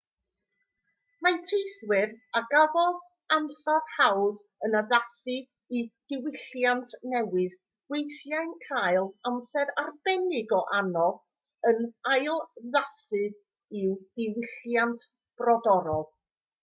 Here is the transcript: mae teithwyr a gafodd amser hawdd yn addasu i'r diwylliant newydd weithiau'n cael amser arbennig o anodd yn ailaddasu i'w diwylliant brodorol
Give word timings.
mae 1.25 1.35
teithwyr 1.47 2.13
a 2.39 2.41
gafodd 2.53 3.03
amser 3.35 3.83
hawdd 3.97 4.39
yn 4.67 4.77
addasu 4.79 5.35
i'r 5.81 5.91
diwylliant 6.13 6.95
newydd 7.13 7.59
weithiau'n 7.95 8.57
cael 8.65 9.11
amser 9.33 9.73
arbennig 9.83 10.55
o 10.61 10.65
anodd 10.81 11.23
yn 11.73 11.87
ailaddasu 12.15 13.23
i'w 13.83 13.95
diwylliant 14.23 15.07
brodorol 15.43 16.07